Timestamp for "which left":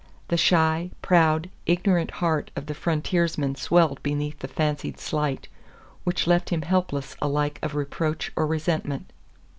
6.05-6.49